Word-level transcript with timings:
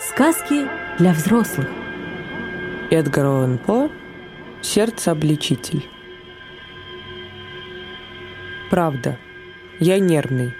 Сказки 0.00 0.68
для 1.00 1.12
взрослых. 1.12 1.66
Эдгар 2.88 3.26
Аллан 3.26 3.58
По 3.58 3.90
«Сердце-обличитель». 4.62 5.84
Правда, 8.70 9.18
я 9.80 9.98
нервный. 9.98 10.54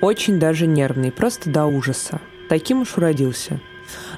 Очень 0.00 0.38
даже 0.38 0.68
нервный, 0.68 1.10
просто 1.10 1.50
до 1.50 1.66
ужаса. 1.66 2.20
Таким 2.48 2.82
уж 2.82 2.96
уродился. 2.96 3.58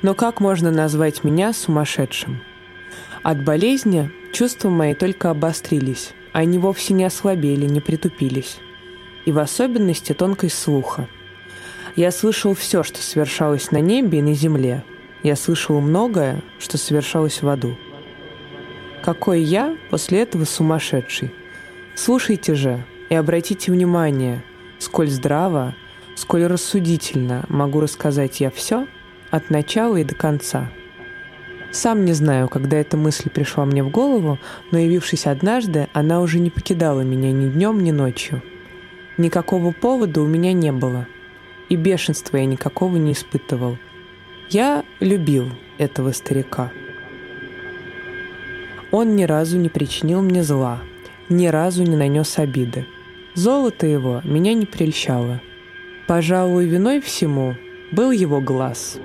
Но 0.02 0.14
как 0.14 0.38
можно 0.38 0.70
назвать 0.70 1.24
меня 1.24 1.54
сумасшедшим? 1.54 2.42
От 3.22 3.42
болезни 3.42 4.10
чувства 4.34 4.68
мои 4.68 4.92
только 4.92 5.30
обострились. 5.30 6.10
Они 6.32 6.58
вовсе 6.58 6.92
не 6.92 7.04
ослабели, 7.04 7.64
не 7.64 7.80
притупились. 7.80 8.58
И 9.24 9.32
в 9.32 9.38
особенности 9.38 10.12
тонкость 10.12 10.58
слуха– 10.58 11.08
я 11.98 12.12
слышал 12.12 12.54
все, 12.54 12.84
что 12.84 13.02
совершалось 13.02 13.72
на 13.72 13.78
небе 13.78 14.20
и 14.20 14.22
на 14.22 14.32
земле. 14.32 14.84
Я 15.24 15.34
слышал 15.34 15.80
многое, 15.80 16.42
что 16.60 16.78
совершалось 16.78 17.42
в 17.42 17.48
аду. 17.48 17.76
Какой 19.02 19.42
я 19.42 19.76
после 19.90 20.22
этого 20.22 20.44
сумасшедший? 20.44 21.34
Слушайте 21.96 22.54
же 22.54 22.84
и 23.08 23.16
обратите 23.16 23.72
внимание, 23.72 24.44
сколь 24.78 25.08
здраво, 25.08 25.74
сколь 26.14 26.44
рассудительно 26.46 27.44
могу 27.48 27.80
рассказать 27.80 28.38
я 28.38 28.52
все 28.52 28.86
от 29.32 29.50
начала 29.50 29.96
и 29.96 30.04
до 30.04 30.14
конца. 30.14 30.70
Сам 31.72 32.04
не 32.04 32.12
знаю, 32.12 32.48
когда 32.48 32.76
эта 32.76 32.96
мысль 32.96 33.28
пришла 33.28 33.64
мне 33.64 33.82
в 33.82 33.90
голову, 33.90 34.38
но 34.70 34.78
явившись 34.78 35.26
однажды, 35.26 35.88
она 35.94 36.20
уже 36.20 36.38
не 36.38 36.50
покидала 36.50 37.00
меня 37.00 37.32
ни 37.32 37.48
днем, 37.48 37.82
ни 37.82 37.90
ночью. 37.90 38.40
Никакого 39.16 39.72
повода 39.72 40.20
у 40.20 40.28
меня 40.28 40.52
не 40.52 40.70
было— 40.70 41.08
и 41.68 41.76
бешенства 41.76 42.36
я 42.36 42.44
никакого 42.44 42.96
не 42.96 43.12
испытывал. 43.12 43.78
Я 44.50 44.84
любил 45.00 45.50
этого 45.78 46.12
старика. 46.12 46.70
Он 48.90 49.16
ни 49.16 49.24
разу 49.24 49.58
не 49.58 49.68
причинил 49.68 50.22
мне 50.22 50.42
зла, 50.42 50.80
ни 51.28 51.46
разу 51.46 51.82
не 51.82 51.96
нанес 51.96 52.38
обиды. 52.38 52.86
Золото 53.34 53.86
его 53.86 54.22
меня 54.24 54.54
не 54.54 54.64
прельщало. 54.64 55.40
Пожалуй, 56.06 56.66
виной 56.66 57.00
всему 57.00 57.54
был 57.92 58.10
его 58.10 58.40
глаз. 58.40 58.98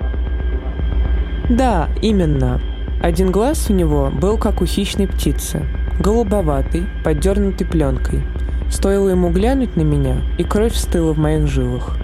Да, 1.50 1.90
именно. 2.00 2.60
Один 3.02 3.30
глаз 3.30 3.68
у 3.68 3.74
него 3.74 4.10
был 4.10 4.38
как 4.38 4.62
у 4.62 4.66
хищной 4.66 5.06
птицы, 5.06 5.66
голубоватый, 6.00 6.86
поддернутый 7.04 7.66
пленкой. 7.66 8.22
Стоило 8.70 9.10
ему 9.10 9.28
глянуть 9.28 9.76
на 9.76 9.82
меня, 9.82 10.22
и 10.38 10.42
кровь 10.42 10.74
стыла 10.74 11.12
в 11.12 11.18
моих 11.18 11.46
жилах. 11.46 11.98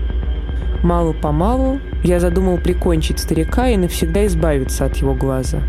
Мало-помалу 0.83 1.78
я 2.03 2.20
задумал 2.20 2.56
прикончить 2.56 3.19
старика 3.19 3.69
и 3.69 3.77
навсегда 3.77 4.27
избавиться 4.27 4.86
от 4.86 4.97
его 4.97 5.14
глаза. 5.14 5.61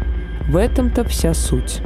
В 0.47 0.55
этом-то 0.55 1.03
вся 1.03 1.33
суть. 1.33 1.81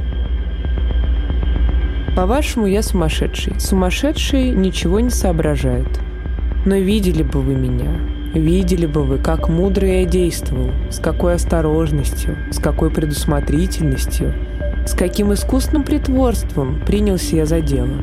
По-вашему, 2.14 2.66
я 2.66 2.82
сумасшедший. 2.82 3.60
Сумасшедший 3.60 4.50
ничего 4.50 5.00
не 5.00 5.10
соображает. 5.10 5.88
Но 6.64 6.76
видели 6.76 7.22
бы 7.22 7.40
вы 7.40 7.54
меня, 7.54 7.90
видели 8.32 8.86
бы 8.86 9.02
вы, 9.02 9.18
как 9.18 9.48
мудро 9.48 9.86
я 9.86 10.04
действовал, 10.04 10.70
с 10.90 10.98
какой 10.98 11.34
осторожностью, 11.34 12.36
с 12.50 12.58
какой 12.58 12.90
предусмотрительностью, 12.90 14.32
с 14.86 14.94
каким 14.94 15.32
искусным 15.34 15.84
притворством 15.84 16.80
принялся 16.86 17.36
я 17.36 17.46
за 17.46 17.60
дело. 17.60 18.02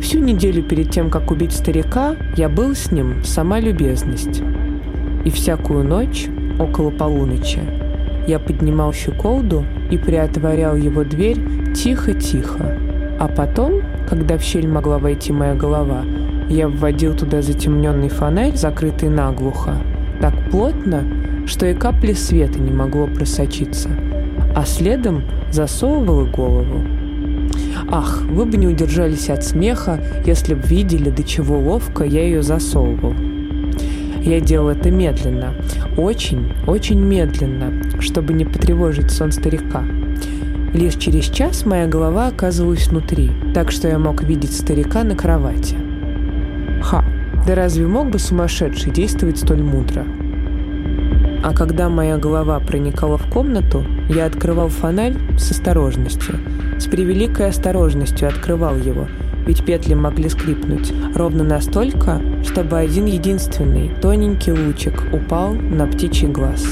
Всю 0.00 0.18
неделю 0.18 0.62
перед 0.62 0.90
тем, 0.90 1.10
как 1.10 1.30
убить 1.30 1.52
старика, 1.52 2.16
я 2.36 2.48
был 2.48 2.74
с 2.74 2.90
ним 2.90 3.22
сама 3.22 3.60
любезность. 3.60 4.42
И 5.26 5.30
всякую 5.30 5.84
ночь, 5.84 6.26
около 6.58 6.90
полуночи, 6.90 7.60
я 8.26 8.38
поднимал 8.38 8.94
щеколду 8.94 9.64
и 9.90 9.98
приотворял 9.98 10.74
его 10.74 11.04
дверь 11.04 11.38
тихо-тихо. 11.74 12.78
А 13.20 13.28
потом, 13.28 13.82
когда 14.08 14.38
в 14.38 14.42
щель 14.42 14.66
могла 14.66 14.98
войти 14.98 15.32
моя 15.32 15.54
голова, 15.54 16.02
я 16.48 16.68
вводил 16.68 17.14
туда 17.14 17.42
затемненный 17.42 18.08
фонарь, 18.08 18.56
закрытый 18.56 19.10
наглухо, 19.10 19.74
так 20.20 20.32
плотно, 20.50 21.04
что 21.46 21.66
и 21.66 21.74
капли 21.74 22.14
света 22.14 22.58
не 22.58 22.72
могло 22.72 23.06
просочиться, 23.06 23.90
а 24.56 24.64
следом 24.64 25.24
засовывал 25.50 26.26
голову 26.26 26.99
Ах, 27.92 28.22
вы 28.22 28.44
бы 28.44 28.56
не 28.56 28.68
удержались 28.68 29.30
от 29.30 29.44
смеха, 29.44 29.98
если 30.24 30.54
бы 30.54 30.62
видели, 30.62 31.10
до 31.10 31.24
чего 31.24 31.58
ловко 31.58 32.04
я 32.04 32.22
ее 32.22 32.40
засовывал. 32.40 33.14
Я 34.22 34.38
делал 34.40 34.68
это 34.68 34.92
медленно, 34.92 35.54
очень, 35.96 36.52
очень 36.68 37.00
медленно, 37.00 38.00
чтобы 38.00 38.32
не 38.32 38.44
потревожить 38.44 39.10
сон 39.10 39.32
старика. 39.32 39.82
Лишь 40.72 40.94
через 40.94 41.24
час 41.24 41.66
моя 41.66 41.88
голова 41.88 42.28
оказывалась 42.28 42.86
внутри, 42.86 43.32
так 43.54 43.72
что 43.72 43.88
я 43.88 43.98
мог 43.98 44.22
видеть 44.22 44.56
старика 44.56 45.02
на 45.02 45.16
кровати. 45.16 45.74
Ха, 46.82 47.04
да 47.44 47.56
разве 47.56 47.88
мог 47.88 48.10
бы 48.10 48.20
сумасшедший 48.20 48.92
действовать 48.92 49.38
столь 49.38 49.64
мудро? 49.64 50.06
А 51.42 51.52
когда 51.52 51.88
моя 51.88 52.18
голова 52.18 52.60
проникала 52.60 53.18
в 53.18 53.28
комнату, 53.28 53.84
я 54.08 54.26
открывал 54.26 54.68
фонарь 54.68 55.16
с 55.36 55.50
осторожностью– 55.50 56.36
с 56.80 56.86
превеликой 56.86 57.50
осторожностью 57.50 58.28
открывал 58.28 58.76
его, 58.76 59.06
ведь 59.46 59.64
петли 59.64 59.94
могли 59.94 60.28
скрипнуть 60.28 60.92
ровно 61.14 61.44
настолько, 61.44 62.20
чтобы 62.42 62.78
один 62.78 63.04
единственный 63.04 63.90
тоненький 64.00 64.52
лучик 64.52 65.04
упал 65.12 65.52
на 65.52 65.86
птичий 65.86 66.28
глаз. 66.28 66.64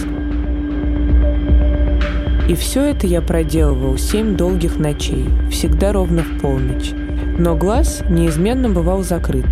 И 2.48 2.54
все 2.54 2.84
это 2.84 3.06
я 3.06 3.20
проделывал 3.20 3.98
семь 3.98 4.34
долгих 4.34 4.78
ночей, 4.78 5.28
всегда 5.50 5.92
ровно 5.92 6.22
в 6.22 6.40
полночь. 6.40 6.92
Но 7.38 7.54
глаз 7.54 8.02
неизменно 8.08 8.70
бывал 8.70 9.02
закрыт. 9.02 9.46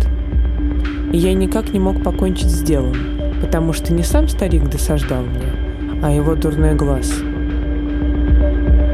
И 1.13 1.17
я 1.17 1.33
никак 1.35 1.71
не 1.71 1.79
мог 1.79 2.03
покончить 2.03 2.49
с 2.49 2.61
делом, 2.61 2.95
потому 3.39 3.71
что 3.73 3.93
не 3.93 4.01
сам 4.01 4.27
старик 4.27 4.67
досаждал 4.67 5.21
мне, 5.21 6.01
а 6.01 6.11
его 6.11 6.33
дурной 6.33 6.73
глаз— 6.73 7.13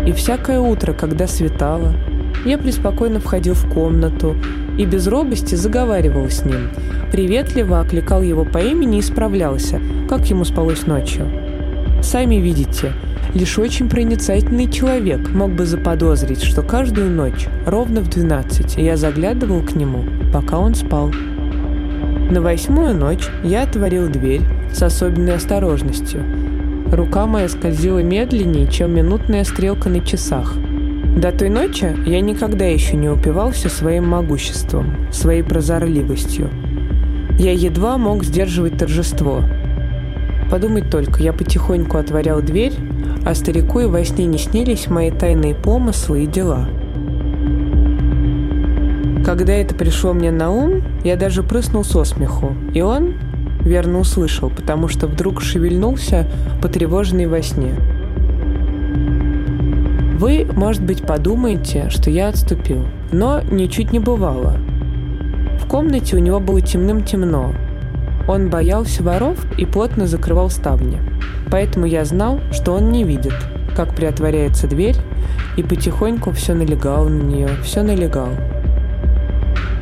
и 0.05 0.11
всякое 0.11 0.59
утро, 0.59 0.93
когда 0.93 1.27
светало, 1.27 1.93
я 2.45 2.57
преспокойно 2.57 3.19
входил 3.19 3.53
в 3.53 3.71
комнату 3.73 4.35
и 4.77 4.85
без 4.85 5.07
робости 5.07 5.55
заговаривал 5.55 6.29
с 6.29 6.43
ним. 6.43 6.69
Приветливо 7.11 7.79
окликал 7.79 8.21
его 8.21 8.43
по 8.43 8.57
имени 8.57 8.97
и 8.97 9.01
справлялся, 9.01 9.79
как 10.09 10.25
ему 10.25 10.43
спалось 10.43 10.87
ночью. 10.87 11.27
Сами 12.01 12.35
видите, 12.35 12.91
лишь 13.33 13.57
очень 13.57 13.87
проницательный 13.87 14.69
человек 14.69 15.29
мог 15.29 15.51
бы 15.51 15.65
заподозрить, 15.65 16.43
что 16.43 16.63
каждую 16.63 17.11
ночь, 17.11 17.47
ровно 17.65 18.01
в 18.01 18.09
12, 18.09 18.75
я 18.77 18.97
заглядывал 18.97 19.61
к 19.61 19.73
нему, 19.73 20.03
пока 20.33 20.59
он 20.59 20.75
спал. 20.75 21.11
На 22.29 22.41
восьмую 22.41 22.95
ночь 22.95 23.29
я 23.43 23.63
отворил 23.63 24.09
дверь 24.09 24.41
с 24.73 24.81
особенной 24.81 25.35
осторожностью– 25.35 26.23
Рука 26.93 27.25
моя 27.25 27.49
скользила 27.49 28.03
медленнее, 28.03 28.67
чем 28.67 28.93
минутная 28.93 29.43
стрелка 29.45 29.89
на 29.89 29.99
часах. 29.99 30.53
До 31.17 31.31
той 31.31 31.49
ночи 31.49 31.95
я 32.05 32.21
никогда 32.21 32.65
еще 32.65 32.95
не 32.97 33.09
упивался 33.09 33.67
своим 33.67 34.07
могуществом, 34.09 35.11
своей 35.11 35.41
прозорливостью. 35.41 36.51
Я 37.39 37.51
едва 37.51 37.97
мог 37.97 38.23
сдерживать 38.23 38.77
торжество. 38.77 39.41
Подумать 40.51 40.91
только, 40.91 41.23
я 41.23 41.33
потихоньку 41.33 41.97
отворял 41.97 42.43
дверь, 42.43 42.73
а 43.25 43.33
старику 43.33 43.79
и 43.79 43.85
во 43.87 44.05
сне 44.05 44.27
не 44.27 44.37
снились 44.37 44.87
мои 44.87 45.09
тайные 45.09 45.55
помыслы 45.55 46.25
и 46.25 46.27
дела. 46.27 46.69
Когда 49.25 49.53
это 49.53 49.73
пришло 49.73 50.13
мне 50.13 50.29
на 50.29 50.51
ум, 50.51 50.83
я 51.03 51.15
даже 51.15 51.41
прыснул 51.41 51.83
со 51.83 52.03
смеху, 52.03 52.53
и 52.75 52.81
он, 52.81 53.15
верно 53.63 53.99
услышал, 53.99 54.49
потому 54.49 54.87
что 54.87 55.07
вдруг 55.07 55.41
шевельнулся, 55.41 56.27
потревоженный 56.61 57.27
во 57.27 57.41
сне. 57.41 57.73
Вы, 60.17 60.47
может 60.55 60.83
быть, 60.83 61.05
подумаете, 61.05 61.89
что 61.89 62.09
я 62.09 62.29
отступил, 62.29 62.85
но 63.11 63.41
ничуть 63.41 63.91
не 63.91 63.99
бывало. 63.99 64.55
В 65.59 65.67
комнате 65.67 66.15
у 66.15 66.19
него 66.19 66.39
было 66.39 66.61
темным-темно. 66.61 67.53
Он 68.27 68.49
боялся 68.49 69.03
воров 69.03 69.45
и 69.57 69.65
плотно 69.65 70.07
закрывал 70.07 70.49
ставни. 70.49 70.99
Поэтому 71.51 71.85
я 71.85 72.05
знал, 72.05 72.39
что 72.51 72.73
он 72.73 72.91
не 72.91 73.03
видит, 73.03 73.33
как 73.75 73.95
приотворяется 73.95 74.67
дверь, 74.67 74.95
и 75.57 75.63
потихоньку 75.63 76.31
все 76.31 76.53
налегал 76.53 77.09
на 77.09 77.21
нее, 77.21 77.49
все 77.63 77.83
налегал. 77.83 78.29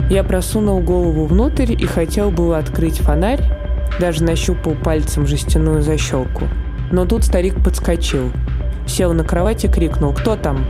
Я 0.10 0.24
просунул 0.24 0.82
голову 0.82 1.26
внутрь 1.26 1.72
и 1.72 1.86
хотел 1.86 2.32
было 2.32 2.58
открыть 2.58 2.98
фонарь, 2.98 3.61
даже 4.02 4.24
нащупал 4.24 4.74
пальцем 4.74 5.28
жестяную 5.28 5.84
защелку. 5.84 6.48
Но 6.92 7.06
тут 7.06 7.24
старик 7.24 7.64
подскочил. 7.64 8.32
Сел 8.88 9.14
на 9.14 9.24
кровати 9.24 9.68
и 9.68 9.70
крикнул 9.70 10.12
«Кто 10.12 10.36
там?». 10.36 10.66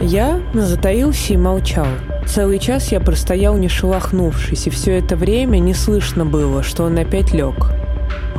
Я 0.00 0.40
затаился 0.54 1.34
и 1.34 1.36
молчал. 1.36 1.88
Целый 2.24 2.60
час 2.60 2.92
я 2.92 3.00
простоял 3.00 3.56
не 3.56 3.68
шелохнувшись, 3.68 4.68
и 4.68 4.70
все 4.70 4.96
это 4.96 5.16
время 5.16 5.58
не 5.58 5.74
слышно 5.74 6.24
было, 6.24 6.62
что 6.62 6.84
он 6.84 6.96
опять 6.96 7.34
лег. 7.34 7.72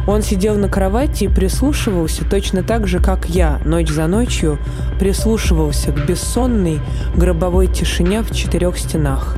Он 0.07 0.21
сидел 0.21 0.55
на 0.55 0.69
кровати 0.69 1.25
и 1.25 1.27
прислушивался 1.27 2.23
точно 2.23 2.63
так 2.63 2.87
же, 2.87 2.99
как 2.99 3.27
я, 3.29 3.59
ночь 3.65 3.89
за 3.89 4.07
ночью, 4.07 4.57
прислушивался 4.99 5.91
к 5.91 6.07
бессонной 6.07 6.79
гробовой 7.15 7.67
тишине 7.67 8.21
в 8.21 8.33
четырех 8.33 8.77
стенах. 8.77 9.37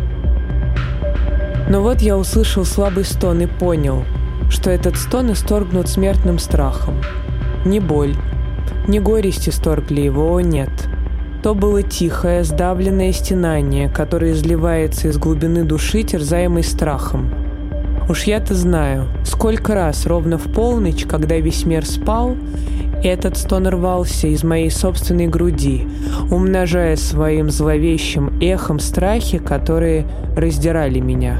Но 1.73 1.81
вот 1.81 2.03
я 2.03 2.15
услышал 2.19 2.65
слабый 2.65 3.03
стон 3.03 3.41
и 3.41 3.47
понял, 3.47 4.03
что 4.51 4.69
этот 4.69 4.95
стон 4.95 5.31
исторгнут 5.31 5.89
смертным 5.89 6.37
страхом. 6.37 7.01
Не 7.65 7.79
боль, 7.79 8.13
не 8.87 8.99
горесть 8.99 9.49
исторгли 9.49 10.01
его, 10.01 10.35
о 10.35 10.39
нет. 10.39 10.69
То 11.41 11.55
было 11.55 11.81
тихое, 11.81 12.43
сдавленное 12.43 13.11
стенание, 13.11 13.89
которое 13.89 14.33
изливается 14.33 15.07
из 15.07 15.17
глубины 15.17 15.63
души, 15.63 16.03
терзаемой 16.03 16.63
страхом– 16.63 17.33
Уж 18.09 18.23
я-то 18.23 18.53
знаю, 18.53 19.05
сколько 19.23 19.73
раз 19.73 20.05
ровно 20.05 20.37
в 20.37 20.51
полночь, 20.51 21.05
когда 21.05 21.37
весь 21.37 21.65
мир 21.65 21.85
спал, 21.85 22.35
этот 23.01 23.37
стон 23.37 23.65
рвался 23.67 24.27
из 24.27 24.43
моей 24.43 24.69
собственной 24.69 25.27
груди, 25.27 25.87
умножая 26.29 26.97
своим 26.97 27.49
зловещим 27.49 28.39
эхом 28.41 28.79
страхи, 28.79 29.37
которые 29.37 30.05
раздирали 30.35 30.99
меня. 30.99 31.39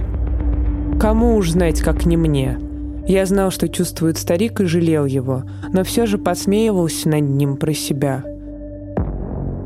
Кому 1.03 1.35
уж 1.35 1.51
знать, 1.51 1.81
как 1.81 2.05
не 2.05 2.15
мне. 2.15 2.57
Я 3.05 3.25
знал, 3.25 3.51
что 3.51 3.67
чувствует 3.67 4.17
старик 4.17 4.61
и 4.61 4.65
жалел 4.65 5.03
его, 5.03 5.43
но 5.73 5.83
все 5.83 6.05
же 6.05 6.17
посмеивался 6.17 7.09
над 7.09 7.23
ним 7.23 7.57
про 7.57 7.73
себя. 7.73 8.23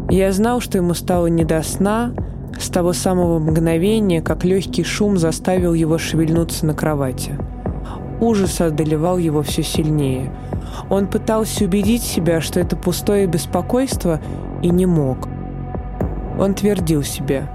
Я 0.09 0.31
знал, 0.31 0.61
что 0.61 0.79
ему 0.79 0.95
стало 0.95 1.27
не 1.27 1.45
до 1.45 1.61
сна, 1.61 2.11
с 2.59 2.69
того 2.69 2.91
самого 2.91 3.37
мгновения, 3.37 4.23
как 4.23 4.45
легкий 4.45 4.83
шум 4.83 5.19
заставил 5.19 5.75
его 5.75 5.99
шевельнуться 5.99 6.65
на 6.65 6.73
кровати. 6.73 7.37
Ужас 8.19 8.59
одолевал 8.59 9.19
его 9.19 9.43
все 9.43 9.61
сильнее. 9.61 10.33
Он 10.89 11.05
пытался 11.05 11.65
убедить 11.65 12.01
себя, 12.01 12.41
что 12.41 12.59
это 12.59 12.75
пустое 12.75 13.27
беспокойство, 13.27 14.19
и 14.63 14.69
не 14.71 14.87
мог. 14.87 15.27
Он 16.39 16.55
твердил 16.55 17.03
себе. 17.03 17.47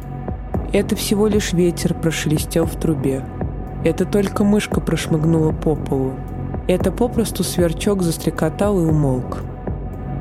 Это 0.72 0.94
всего 0.94 1.26
лишь 1.26 1.52
ветер 1.52 1.94
прошелестел 1.94 2.66
в 2.66 2.76
трубе. 2.76 3.24
Это 3.84 4.04
только 4.04 4.44
мышка 4.44 4.80
прошмыгнула 4.80 5.52
по 5.52 5.74
полу. 5.74 6.12
Это 6.68 6.92
попросту 6.92 7.42
сверчок 7.42 8.02
застрекотал 8.02 8.78
и 8.80 8.84
умолк. 8.84 9.38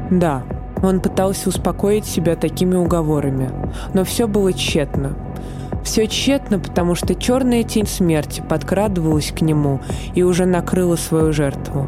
Да, 0.10 0.44
он 0.82 1.00
пытался 1.00 1.50
успокоить 1.50 2.06
себя 2.06 2.36
такими 2.36 2.76
уговорами, 2.76 3.52
но 3.94 4.04
все 4.04 4.28
было 4.28 4.52
тщетно. 4.52 5.16
Все 5.84 6.08
тщетно, 6.08 6.60
потому 6.60 6.96
что 6.96 7.16
черная 7.16 7.64
тень 7.64 7.88
смерти 7.88 8.42
подкрадывалась 8.48 9.32
к 9.32 9.42
нему 9.42 9.80
и 10.16 10.24
уже 10.24 10.46
накрыла 10.46 10.96
свою 10.96 11.32
жертву. 11.32 11.86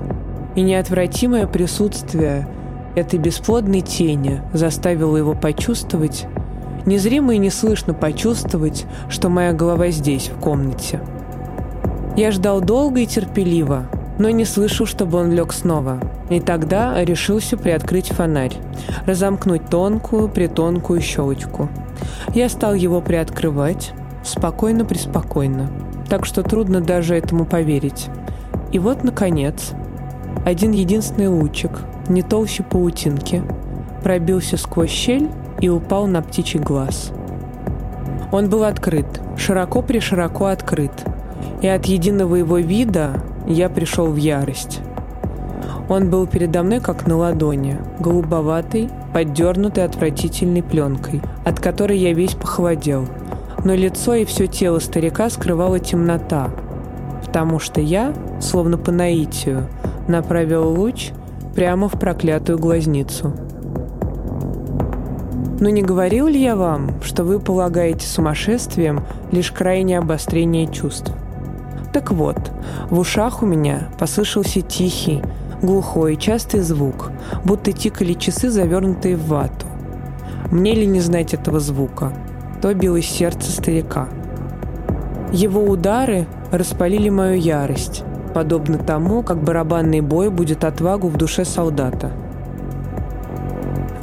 И 0.56 0.62
неотвратимое 0.62 1.48
присутствие 1.48 2.48
этой 2.96 3.18
бесплодной 3.18 3.82
тени 3.82 4.42
заставило 4.54 5.18
его 5.18 5.34
почувствовать, 5.34 6.28
незримо 6.86 7.34
и 7.34 7.40
неслышно 7.40 7.94
почувствовать, 7.94 8.86
что 9.10 9.30
моя 9.30 9.54
голова 9.54 9.90
здесь, 9.90 10.30
в 10.30 10.40
комнате. 10.40 11.00
Я 12.16 12.30
ждал 12.30 12.62
долго 12.62 13.00
и 13.00 13.08
терпеливо, 13.08 13.88
но 14.20 14.30
не 14.30 14.46
слышал, 14.46 14.86
чтобы 14.86 15.18
он 15.18 15.32
лег 15.32 15.52
снова. 15.52 16.00
И 16.30 16.40
тогда 16.40 17.04
решился 17.04 17.58
приоткрыть 17.58 18.10
фонарь, 18.10 18.54
разомкнуть 19.08 19.66
тонкую, 19.66 20.30
притонкую 20.30 21.02
щелочку. 21.02 21.70
Я 22.36 22.50
стал 22.50 22.76
его 22.76 23.02
приоткрывать, 23.02 23.94
спокойно-преспокойно, 24.24 25.70
так 26.08 26.26
что 26.28 26.44
трудно 26.44 26.82
даже 26.82 27.16
этому 27.16 27.46
поверить. 27.46 28.10
И 28.72 28.78
вот, 28.78 29.04
наконец, 29.04 29.72
один 30.46 30.72
единственный 30.72 31.28
лучик, 31.28 31.72
не 32.10 32.22
толще 32.22 32.62
паутинки, 32.62 33.42
пробился 34.04 34.58
сквозь 34.58 34.92
щель 34.92 35.30
и 35.62 35.70
упал 35.70 36.06
на 36.06 36.22
птичий 36.22 36.60
глаз. 36.60 37.12
Он 38.32 38.50
был 38.50 38.64
открыт, 38.64 39.06
широко-пришироко 39.38 40.52
открыт, 40.52 40.92
и 41.64 41.68
от 41.68 41.86
единого 41.86 42.36
его 42.36 42.58
вида 42.58 43.24
я 43.48 43.70
пришел 43.70 44.08
в 44.08 44.18
ярость. 44.18 44.82
Он 45.88 46.10
был 46.10 46.28
передо 46.28 46.62
мной 46.62 46.82
как 46.82 47.08
на 47.08 47.16
ладони, 47.16 47.78
голубоватый, 48.00 48.90
поддернутый 49.14 49.86
отвратительной 49.86 50.62
пленкой, 50.62 51.22
от 51.46 51.62
которой 51.62 51.98
я 51.98 52.14
весь 52.14 52.36
похолодел. 52.36 53.08
Но 53.64 53.74
лицо 53.76 54.14
и 54.14 54.26
все 54.26 54.48
тело 54.48 54.80
старика 54.80 55.30
скрывала 55.30 55.80
темнота, 55.80 56.50
потому 57.26 57.60
что 57.60 57.80
я, 57.80 58.14
словно 58.42 58.78
по 58.78 58.92
наитию, 58.92 59.68
направил 60.10 60.68
луч 60.68 61.12
прямо 61.56 61.88
в 61.88 61.98
проклятую 61.98 62.60
глазницу. 62.60 63.34
Но 65.62 65.70
не 65.70 65.82
говорил 65.82 66.28
ли 66.28 66.42
я 66.42 66.58
вам, 66.58 67.02
что 67.02 67.24
вы 67.24 67.40
полагаете 67.40 68.06
сумасшествием 68.06 69.06
лишь 69.32 69.52
крайнее 69.52 70.00
обострение 70.00 70.68
чувств? 70.68 71.14
Так 71.94 72.10
вот, 72.10 72.52
в 72.90 72.98
ушах 72.98 73.44
у 73.44 73.46
меня 73.46 73.90
послышался 74.00 74.62
тихий, 74.62 75.22
глухой, 75.62 76.16
частый 76.16 76.62
звук, 76.62 77.12
будто 77.46 77.72
тикали 77.72 78.14
часы, 78.14 78.50
завернутые 78.50 79.16
в 79.16 79.28
вату. 79.28 79.68
Мне 80.50 80.74
ли 80.74 80.88
не 80.88 81.02
знать 81.02 81.36
этого 81.36 81.60
звука? 81.60 82.12
То 82.64 82.74
билось 82.74 83.06
сердце 83.06 83.52
старика. 83.52 84.08
Его 85.32 85.64
удары 85.64 86.26
распалили 86.52 87.10
мою 87.10 87.40
ярость, 87.40 88.04
подобно 88.34 88.80
тому, 88.80 89.22
как 89.22 89.44
барабанный 89.44 90.02
бой 90.02 90.32
будет 90.32 90.64
отвагу 90.64 91.10
в 91.10 91.18
душе 91.18 91.46
солдата. 91.46 92.12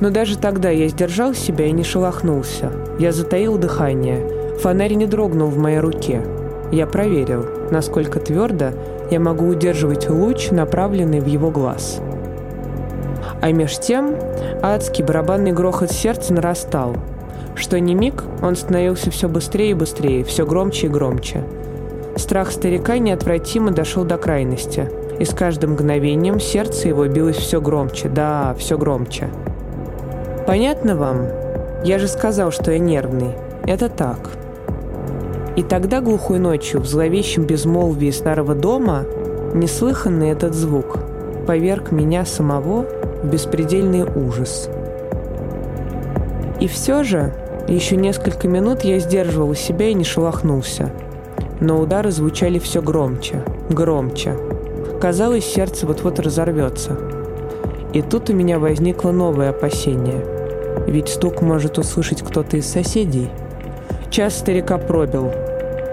Но 0.01 0.11
даже 0.11 0.39
тогда 0.39 0.71
я 0.71 0.87
сдержал 0.87 1.35
себя 1.35 1.67
и 1.67 1.73
не 1.73 1.83
шелохнулся. 1.83 2.71
Я 3.01 3.11
затаил 3.11 3.59
дыхание. 3.59 4.57
Фонарь 4.61 4.95
не 4.95 5.07
дрогнул 5.07 5.49
в 5.49 5.59
моей 5.59 5.81
руке. 5.81 6.23
Я 6.73 6.87
проверил, 6.87 7.47
насколько 7.71 8.21
твердо 8.21 8.71
я 9.11 9.19
могу 9.19 9.47
удерживать 9.47 10.09
луч, 10.09 10.51
направленный 10.51 11.21
в 11.21 11.27
его 11.27 11.51
глаз. 11.51 12.01
А 13.41 13.51
меж 13.53 13.79
тем 13.79 14.17
адский 14.63 15.03
барабанный 15.03 15.53
грохот 15.53 15.91
сердца 15.91 16.33
нарастал. 16.33 16.97
Что 17.57 17.81
ни 17.81 17.95
миг, 17.95 18.23
он 18.43 18.55
становился 18.55 19.11
все 19.11 19.29
быстрее 19.29 19.71
и 19.71 19.75
быстрее, 19.75 20.25
все 20.25 20.47
громче 20.47 20.87
и 20.87 20.91
громче. 20.91 21.43
Страх 22.17 22.51
старика 22.53 22.99
неотвратимо 22.99 23.71
дошел 23.71 24.05
до 24.05 24.19
крайности, 24.19 24.91
и 25.19 25.25
с 25.25 25.35
каждым 25.35 25.73
мгновением 25.73 26.39
сердце 26.39 26.89
его 26.89 27.07
билось 27.07 27.37
все 27.37 27.61
громче, 27.61 28.09
да, 28.09 28.55
все 28.59 28.79
громче. 28.79 29.29
Понятно 30.47 30.97
вам? 30.97 31.27
Я 31.85 31.99
же 31.99 32.09
сказал, 32.09 32.51
что 32.51 32.73
я 32.73 32.79
нервный. 32.79 33.35
Это 33.65 33.89
так. 33.89 34.19
И 35.57 35.63
тогда 35.63 36.01
глухой 36.01 36.39
ночью 36.39 36.81
в 36.81 36.87
зловещем 36.87 37.45
безмолвии 37.45 38.11
старого 38.11 38.55
дома 38.55 39.05
неслыханный 39.53 40.31
этот 40.31 40.55
звук 40.55 40.99
поверг 41.47 41.91
меня 41.91 42.25
самого 42.25 42.87
в 43.23 43.27
беспредельный 43.27 44.05
ужас. 44.05 44.69
И 46.61 46.69
все 46.69 47.03
же 47.03 47.35
еще 47.67 47.97
несколько 47.97 48.47
минут 48.47 48.83
я 48.83 49.01
сдерживал 49.01 49.55
себя 49.55 49.89
и 49.89 49.95
не 49.95 50.05
шелохнулся. 50.05 50.93
Но 51.61 51.81
удары 51.81 52.11
звучали 52.11 52.59
все 52.59 52.81
громче, 52.81 53.43
громче. 53.69 54.37
Казалось, 55.01 55.45
сердце 55.45 55.87
вот-вот 55.87 56.21
разорвется. 56.21 56.97
И 57.93 58.03
тут 58.03 58.31
у 58.31 58.35
меня 58.35 58.59
возникло 58.59 59.11
новое 59.11 59.51
опасение. 59.51 60.25
Ведь 60.87 61.09
стук 61.09 61.43
может 61.43 61.77
услышать 61.77 62.23
кто-то 62.23 62.57
из 62.57 62.67
соседей– 62.67 63.31
Час 64.11 64.39
старика 64.39 64.77
пробил. 64.77 65.31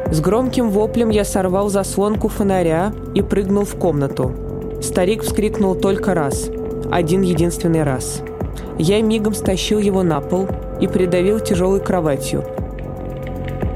С 0.09 0.21
громким 0.21 0.71
воплем 0.71 1.09
я 1.09 1.23
сорвал 1.23 1.69
заслонку 1.69 2.29
фонаря 2.29 2.91
и 3.13 3.21
прыгнул 3.21 3.63
в 3.63 3.75
комнату. 3.75 4.33
Старик 4.81 5.21
вскрикнул 5.21 5.75
только 5.75 6.15
раз. 6.15 6.49
Один 6.91 7.21
единственный 7.21 7.83
раз. 7.83 8.21
Я 8.79 9.03
мигом 9.03 9.35
стащил 9.35 9.77
его 9.77 10.01
на 10.01 10.19
пол 10.19 10.47
и 10.81 10.87
придавил 10.87 11.39
тяжелой 11.39 11.79
кроватью. 11.79 12.43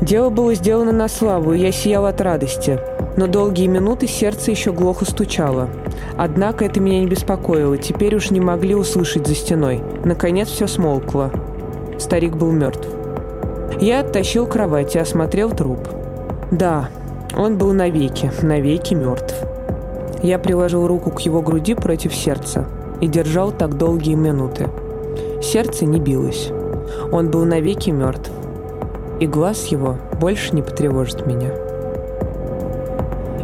Дело 0.02 0.32
было 0.32 0.56
сделано 0.56 0.92
на 0.92 1.08
славу, 1.08 1.54
и 1.54 1.60
я 1.60 1.72
сиял 1.72 2.08
от 2.08 2.20
радости. 2.20 2.80
Но 3.18 3.28
долгие 3.28 3.68
минуты 3.68 4.08
сердце 4.08 4.50
еще 4.50 4.72
глухо 4.72 5.06
стучало. 5.06 5.70
Однако 6.18 6.66
это 6.66 6.80
меня 6.80 7.02
не 7.02 7.08
беспокоило, 7.08 7.78
теперь 7.78 8.16
уж 8.16 8.32
не 8.32 8.40
могли 8.40 8.74
услышать 8.74 9.28
за 9.28 9.36
стеной. 9.36 9.84
Наконец 10.04 10.48
все 10.48 10.66
смолкло. 10.66 11.32
Старик 12.00 12.38
был 12.38 12.52
мертв. 12.52 12.88
Я 13.82 14.02
оттащил 14.02 14.46
кровать 14.46 14.96
и 14.96 15.00
осмотрел 15.00 15.50
труп. 15.50 15.80
Да, 16.52 16.90
он 17.36 17.58
был 17.58 17.74
навеки, 17.74 18.32
навеки 18.44 18.94
мертв. 18.94 19.34
Я 20.22 20.38
приложил 20.38 20.86
руку 20.86 21.10
к 21.10 21.22
его 21.22 21.42
груди 21.42 21.74
против 21.74 22.14
сердца 22.14 22.66
и 23.02 23.08
держал 23.08 23.52
так 23.52 23.80
долгие 23.80 24.14
минуты. 24.14 24.70
Сердце 25.42 25.86
не 25.86 26.00
билось. 26.00 26.52
Он 27.12 27.32
был 27.32 27.44
навеки 27.44 27.90
мертв. 27.90 28.30
И 29.20 29.26
глаз 29.26 29.66
его 29.68 29.98
больше 30.20 30.54
не 30.54 30.62
потревожит 30.62 31.26
меня. 31.26 31.50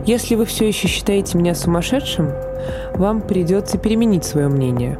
Если 0.05 0.35
вы 0.35 0.45
все 0.45 0.67
еще 0.67 0.87
считаете 0.87 1.35
меня 1.39 1.55
сумасшедшим, 1.55 2.29
вам 2.93 3.21
придется 3.21 3.79
переменить 3.79 4.23
свое 4.23 4.49
мнение. 4.49 4.99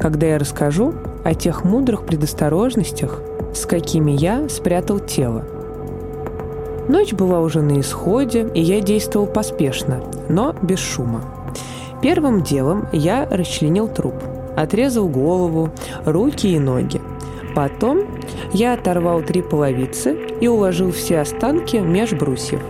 Когда 0.00 0.26
я 0.28 0.38
расскажу 0.38 0.94
о 1.24 1.34
тех 1.34 1.62
мудрых 1.62 2.06
предосторожностях, 2.06 3.20
с 3.56 3.66
какими 3.66 4.12
я 4.12 4.48
спрятал 4.48 5.00
тело. 5.00 5.44
Ночь 6.88 7.12
была 7.12 7.40
уже 7.40 7.62
на 7.62 7.80
исходе, 7.80 8.48
и 8.54 8.60
я 8.60 8.80
действовал 8.80 9.26
поспешно, 9.26 10.02
но 10.28 10.54
без 10.62 10.78
шума. 10.78 11.24
Первым 12.02 12.42
делом 12.42 12.86
я 12.92 13.26
расчленил 13.28 13.88
труп, 13.88 14.14
отрезал 14.56 15.08
голову, 15.08 15.70
руки 16.04 16.46
и 16.46 16.58
ноги. 16.58 17.00
Потом 17.54 18.02
я 18.52 18.74
оторвал 18.74 19.22
три 19.22 19.42
половицы 19.42 20.16
и 20.40 20.46
уложил 20.46 20.92
все 20.92 21.20
останки 21.20 21.76
меж 21.76 22.12
брусьев. 22.12 22.60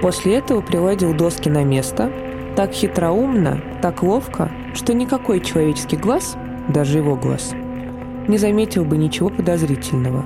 После 0.00 0.36
этого 0.36 0.60
приладил 0.60 1.12
доски 1.12 1.48
на 1.48 1.64
место, 1.64 2.10
так 2.56 2.72
хитроумно, 2.72 3.60
так 3.82 4.02
ловко, 4.02 4.50
что 4.74 4.94
никакой 4.94 5.40
человеческий 5.40 5.96
глаз, 5.96 6.36
даже 6.68 6.98
его 6.98 7.16
глаз, 7.16 7.52
не 8.28 8.38
заметил 8.38 8.84
бы 8.84 8.96
ничего 8.96 9.28
подозрительного. 9.28 10.24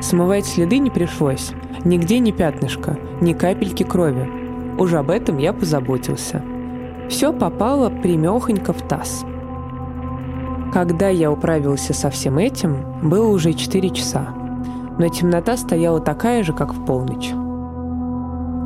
Смывать 0.00 0.46
следы 0.46 0.78
не 0.78 0.90
пришлось, 0.90 1.52
нигде 1.84 2.18
ни 2.18 2.30
пятнышка, 2.30 2.98
ни 3.20 3.32
капельки 3.32 3.82
крови. 3.82 4.28
Уже 4.78 4.98
об 4.98 5.10
этом 5.10 5.38
я 5.38 5.52
позаботился. 5.52 6.42
Все 7.08 7.32
попало 7.32 7.88
примехонько 7.88 8.72
в 8.72 8.82
таз. 8.82 9.24
Когда 10.72 11.08
я 11.08 11.30
управился 11.30 11.94
со 11.94 12.10
всем 12.10 12.38
этим, 12.38 12.84
было 13.02 13.28
уже 13.28 13.54
4 13.54 13.90
часа, 13.90 14.34
но 14.98 15.08
темнота 15.08 15.56
стояла 15.56 16.00
такая 16.00 16.42
же, 16.42 16.52
как 16.52 16.74
в 16.74 16.84
полночь. 16.84 17.32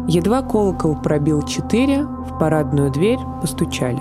Едва 0.09 0.43
колокол 0.43 0.97
пробил 0.97 1.43
четыре, 1.43 2.03
в 2.03 2.39
парадную 2.39 2.91
дверь 2.91 3.19
постучали. 3.41 4.01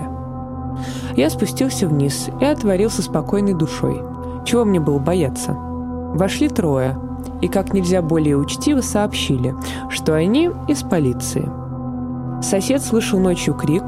Я 1.14 1.30
спустился 1.30 1.86
вниз 1.86 2.30
и 2.40 2.44
отворился 2.44 3.02
спокойной 3.02 3.54
душой. 3.54 4.02
Чего 4.44 4.64
мне 4.64 4.80
было 4.80 4.98
бояться? 4.98 5.52
Вошли 5.52 6.48
трое, 6.48 6.98
и 7.40 7.48
как 7.48 7.72
нельзя 7.72 8.02
более 8.02 8.36
учтиво 8.36 8.80
сообщили, 8.80 9.54
что 9.88 10.14
они 10.14 10.50
из 10.68 10.82
полиции. 10.82 11.48
Сосед 12.42 12.82
слышал 12.82 13.18
ночью 13.20 13.54
крик. 13.54 13.84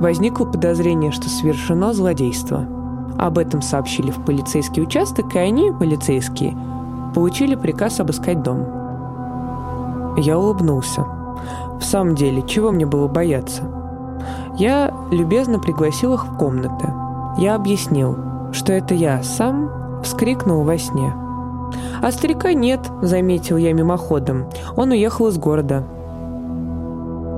Возникло 0.00 0.46
подозрение, 0.46 1.12
что 1.12 1.28
совершено 1.28 1.92
злодейство. 1.92 2.66
Об 3.18 3.38
этом 3.38 3.62
сообщили 3.62 4.10
в 4.10 4.24
полицейский 4.24 4.82
участок, 4.82 5.34
и 5.34 5.38
они, 5.38 5.70
полицейские, 5.70 6.56
получили 7.14 7.54
приказ 7.54 8.00
обыскать 8.00 8.42
дом. 8.42 8.66
Я 10.16 10.38
улыбнулся. 10.38 11.04
В 11.78 11.82
самом 11.82 12.14
деле, 12.14 12.42
чего 12.42 12.72
мне 12.72 12.86
было 12.86 13.06
бояться? 13.06 13.62
Я 14.56 14.92
любезно 15.10 15.58
пригласил 15.58 16.14
их 16.14 16.26
в 16.26 16.36
комнаты. 16.36 16.92
Я 17.36 17.54
объяснил, 17.54 18.16
что 18.54 18.72
это 18.72 18.94
я 18.94 19.22
сам 19.22 20.02
вскрикнул 20.02 20.62
во 20.62 20.78
сне. 20.78 21.12
«А 22.02 22.10
старика 22.10 22.52
нет»,— 22.52 22.80
заметил 23.02 23.56
я 23.56 23.72
мимоходом. 23.72 24.46
«Он 24.76 24.92
уехал 24.92 25.28
из 25.28 25.36
города». 25.36 25.84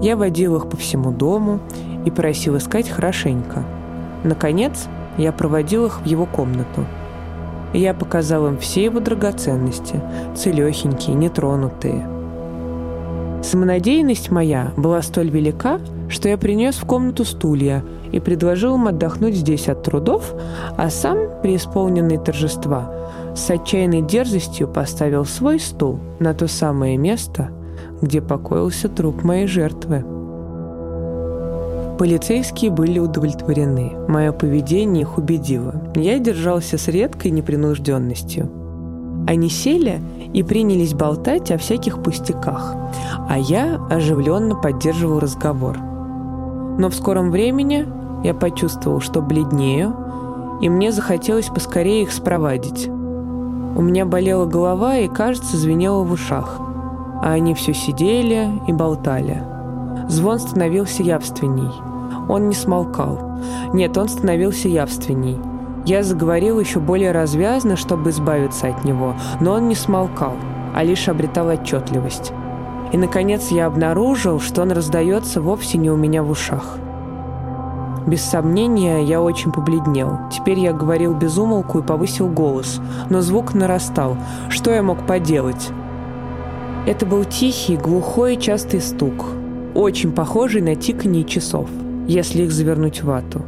Я 0.02 0.16
водил 0.16 0.56
их 0.56 0.68
по 0.68 0.76
всему 0.76 1.10
дому 1.10 1.58
и 2.04 2.10
просил 2.10 2.58
искать 2.58 2.88
хорошенько. 2.88 3.64
Наконец, 4.22 4.88
я 5.16 5.32
проводил 5.32 5.86
их 5.86 6.02
в 6.02 6.04
его 6.04 6.26
комнату. 6.26 6.84
Я 7.72 7.94
показал 7.94 8.46
им 8.46 8.58
все 8.58 8.84
его 8.84 9.00
драгоценности, 9.00 10.02
целехенькие, 10.34 11.16
нетронутые— 11.16 12.06
Самонадеянность 13.46 14.32
моя 14.32 14.72
была 14.76 15.02
столь 15.02 15.30
велика, 15.30 15.78
что 16.08 16.28
я 16.28 16.36
принес 16.36 16.74
в 16.74 16.84
комнату 16.84 17.24
стулья 17.24 17.84
и 18.12 18.20
предложил 18.20 18.74
им 18.76 18.88
отдохнуть 18.88 19.36
здесь 19.36 19.68
от 19.68 19.82
трудов, 19.82 20.34
а 20.76 20.90
сам, 20.90 21.18
преисполненный 21.42 22.18
торжества, 22.18 22.90
с 23.34 23.50
отчаянной 23.50 24.02
дерзостью 24.02 24.68
поставил 24.68 25.24
свой 25.24 25.60
стул 25.60 25.98
на 26.18 26.34
то 26.34 26.48
самое 26.48 26.96
место, 26.96 27.50
где 28.00 28.20
покоился 28.20 28.88
труп 28.88 29.22
моей 29.24 29.46
жертвы. 29.46 30.04
Полицейские 31.98 32.70
были 32.70 32.98
удовлетворены. 32.98 33.92
Мое 34.06 34.32
поведение 34.32 35.02
их 35.02 35.16
убедило. 35.16 35.82
Я 35.94 36.18
держался 36.18 36.76
с 36.76 36.88
редкой 36.88 37.30
непринужденностью. 37.30 38.50
Они 39.26 39.48
сели 39.48 40.00
и 40.34 40.42
принялись 40.42 40.92
болтать 40.92 41.50
о 41.50 41.58
всяких 41.58 42.02
пустяках, 42.02 42.76
а 43.28 43.38
я 43.38 43.80
оживленно 43.90 44.54
поддерживал 44.54 45.20
разговор. 45.20 45.78
Но 46.78 46.88
в 46.88 46.94
скором 46.94 47.30
времени 47.30 47.86
я 48.24 48.34
почувствовал, 48.34 49.00
что 49.00 49.22
бледнею, 49.22 49.94
и 50.60 50.68
мне 50.68 50.92
захотелось 50.92 51.48
поскорее 51.48 52.02
их 52.02 52.12
спровадить. 52.12 52.88
У 52.88 53.82
меня 53.82 54.06
болела 54.06 54.46
голова 54.46 54.96
и, 54.96 55.08
кажется, 55.08 55.56
звенело 55.56 56.02
в 56.02 56.12
ушах, 56.12 56.58
а 57.22 57.32
они 57.32 57.54
все 57.54 57.74
сидели 57.74 58.50
и 58.66 58.72
болтали. 58.72 59.42
Звон 60.08 60.38
становился 60.38 61.02
явственней. 61.02 61.70
Он 62.28 62.48
не 62.48 62.54
смолкал. 62.54 63.38
Нет, 63.72 63.96
он 63.98 64.08
становился 64.08 64.68
явственней– 64.68 65.38
я 65.86 66.02
заговорил 66.02 66.58
еще 66.58 66.80
более 66.80 67.12
развязно, 67.12 67.76
чтобы 67.76 68.10
избавиться 68.10 68.66
от 68.66 68.84
него, 68.84 69.14
но 69.40 69.52
он 69.52 69.68
не 69.68 69.76
смолкал, 69.76 70.32
а 70.74 70.82
лишь 70.82 71.08
обретал 71.08 71.46
отчетливость. 71.46 72.32
И, 72.92 72.96
наконец, 72.96 73.48
я 73.48 73.66
обнаружил, 73.66 74.40
что 74.40 74.62
он 74.62 74.72
раздается 74.72 75.40
вовсе 75.40 75.78
не 75.78 75.90
у 75.90 75.96
меня 75.96 76.22
в 76.22 76.30
ушах. 76.30 76.78
Без 78.06 78.22
сомнения, 78.22 79.02
я 79.02 79.20
очень 79.20 79.50
побледнел. 79.50 80.18
Теперь 80.30 80.60
я 80.60 80.72
говорил 80.72 81.12
без 81.12 81.36
умолку 81.38 81.80
и 81.80 81.82
повысил 81.82 82.28
голос, 82.28 82.80
но 83.10 83.20
звук 83.20 83.52
нарастал. 83.54 84.16
Что 84.48 84.70
я 84.70 84.82
мог 84.82 85.04
поделать? 85.06 85.70
Это 86.86 87.04
был 87.04 87.24
тихий, 87.24 87.76
глухой 87.76 88.34
и 88.34 88.40
частый 88.40 88.80
стук, 88.80 89.26
очень 89.74 90.12
похожий 90.12 90.60
на 90.60 90.76
тиканье 90.76 91.24
часов, 91.24 91.68
если 92.06 92.44
их 92.44 92.52
завернуть 92.52 93.02
в 93.02 93.06
вату. 93.06 93.42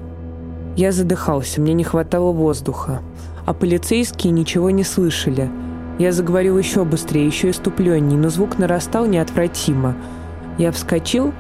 Я 0.77 0.91
задыхался, 0.91 1.61
мне 1.61 1.73
не 1.73 1.85
хватало 1.85 2.33
воздуха. 2.33 3.01
А 3.47 3.55
полицейские 3.55 4.33
ничего 4.33 4.71
не 4.71 4.83
слышали. 4.83 5.49
Я 5.99 6.13
заговорил 6.13 6.57
еще 6.57 6.85
быстрее, 6.85 7.27
еще 7.27 7.51
иступленней, 7.51 8.17
но 8.17 8.29
звук 8.29 8.59
нарастал 8.59 9.07
неотвратимо. 9.07 9.97
Я 10.57 10.71
вскочил 10.71 11.33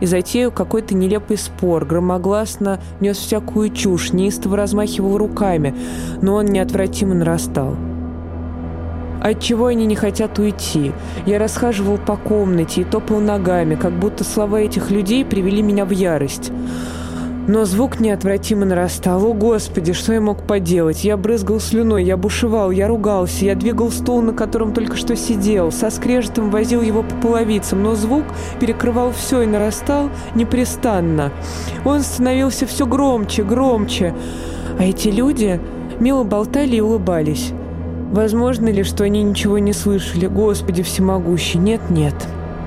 и 0.00 0.06
затеял 0.06 0.50
какой-то 0.50 0.94
нелепый 0.94 1.38
спор, 1.38 1.86
громогласно 1.86 2.78
нес 3.00 3.16
всякую 3.16 3.70
чушь, 3.70 4.12
неистово 4.12 4.56
размахивал 4.56 5.16
руками, 5.16 5.74
но 6.20 6.34
он 6.34 6.46
неотвратимо 6.46 7.14
нарастал. 7.14 7.76
Отчего 9.22 9.66
они 9.66 9.86
не 9.86 9.94
хотят 9.94 10.38
уйти? 10.38 10.92
Я 11.24 11.38
расхаживал 11.38 11.96
по 11.96 12.16
комнате 12.16 12.80
и 12.80 12.84
топал 12.84 13.20
ногами, 13.20 13.76
как 13.76 13.92
будто 13.92 14.24
слова 14.24 14.60
этих 14.60 14.90
людей 14.90 15.24
привели 15.24 15.62
меня 15.62 15.84
в 15.84 15.90
ярость. 15.90 16.50
Но 17.48 17.64
звук 17.64 17.98
неотвратимо 17.98 18.64
нарастал. 18.64 19.26
О, 19.26 19.34
Господи, 19.34 19.92
что 19.92 20.12
я 20.12 20.20
мог 20.20 20.46
поделать? 20.46 21.02
Я 21.02 21.16
брызгал 21.16 21.58
слюной, 21.58 22.04
я 22.04 22.16
бушевал, 22.16 22.70
я 22.70 22.86
ругался, 22.86 23.44
я 23.44 23.56
двигал 23.56 23.90
стул, 23.90 24.22
на 24.22 24.32
котором 24.32 24.72
только 24.72 24.96
что 24.96 25.16
сидел, 25.16 25.72
со 25.72 25.90
скрежетом 25.90 26.50
возил 26.50 26.82
его 26.82 27.02
по 27.02 27.14
половицам, 27.16 27.82
но 27.82 27.96
звук 27.96 28.24
перекрывал 28.60 29.12
все 29.12 29.42
и 29.42 29.46
нарастал 29.46 30.08
непрестанно. 30.36 31.32
Он 31.84 32.02
становился 32.02 32.66
все 32.66 32.86
громче, 32.86 33.42
громче. 33.42 34.14
А 34.78 34.84
эти 34.84 35.08
люди 35.08 35.60
мило 35.98 36.22
болтали 36.22 36.76
и 36.76 36.80
улыбались. 36.80 37.52
Возможно 38.12 38.68
ли, 38.68 38.84
что 38.84 39.02
они 39.04 39.22
ничего 39.22 39.58
не 39.58 39.72
слышали? 39.72 40.26
Господи 40.26 40.82
всемогущий, 40.82 41.58
нет-нет. 41.58 42.14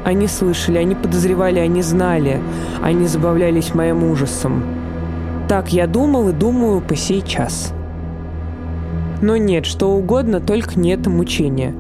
Они 0.06 0.28
слышали, 0.28 0.78
они 0.78 0.94
подозревали, 0.94 1.58
они 1.58 1.82
знали. 1.82 2.40
Они 2.80 3.08
забавлялись 3.08 3.74
моим 3.74 4.04
ужасом. 4.04 4.64
Так 5.50 5.74
я 5.74 5.88
думал 5.88 6.30
и 6.30 6.32
думаю 6.32 6.80
по 6.80 6.96
сей 6.96 7.24
час. 7.24 7.74
Но 9.24 9.36
нет, 9.36 9.66
что 9.66 9.90
угодно, 9.90 10.40
только 10.42 10.80
не 10.80 10.92
это 10.92 11.10
мучение. 11.10 11.74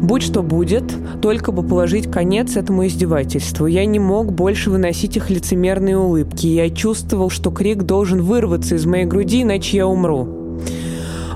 Будь 0.00 0.22
что 0.22 0.44
будет, 0.44 0.84
только 1.20 1.50
бы 1.50 1.64
положить 1.64 2.08
конец 2.08 2.56
этому 2.56 2.86
издевательству. 2.86 3.66
Я 3.66 3.84
не 3.84 3.98
мог 3.98 4.32
больше 4.32 4.70
выносить 4.70 5.16
их 5.16 5.28
лицемерные 5.28 5.98
улыбки. 5.98 6.46
Я 6.46 6.70
чувствовал, 6.70 7.30
что 7.30 7.50
крик 7.50 7.82
должен 7.82 8.22
вырваться 8.22 8.76
из 8.76 8.86
моей 8.86 9.06
груди, 9.06 9.42
иначе 9.42 9.78
я 9.78 9.88
умру. 9.88 10.60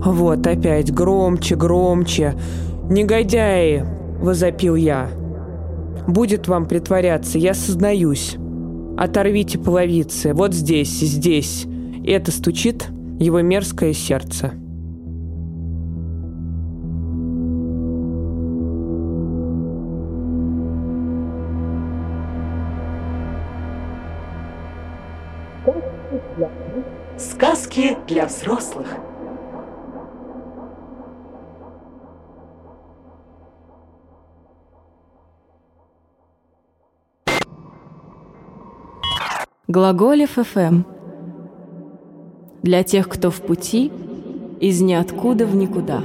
Вот 0.04 0.46
опять, 0.46 0.94
громче, 0.94 1.56
громче. 1.56 2.34
«Негодяи!»– 2.88 3.84
возопил 4.20 4.76
я. 4.76 5.08
Будет 6.06 6.46
вам 6.46 6.66
притворяться, 6.66 7.38
я 7.38 7.52
сознаюсь. 7.52 8.36
Оторвите 8.96 9.58
половицы, 9.58 10.32
вот 10.34 10.54
здесь, 10.54 11.00
здесь. 11.00 11.66
Это 12.06 12.30
стучит 12.30 12.86
его 13.18 13.40
мерзкое 13.40 13.92
сердце. 13.92 14.52
Сказки 27.18 27.96
для 28.06 28.26
взрослых. 28.26 28.86
Глаголев 39.76 40.38
ФМ. 40.42 40.84
Для 42.62 42.82
тех, 42.82 43.10
кто 43.10 43.30
в 43.30 43.42
пути, 43.42 43.92
из 44.58 44.80
ниоткуда 44.80 45.44
в 45.44 45.54
никуда. 45.54 46.02